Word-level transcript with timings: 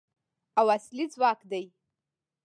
او 0.59 0.65
اصلي 0.77 1.05
ځواک 1.13 1.39
دی. 1.51 1.65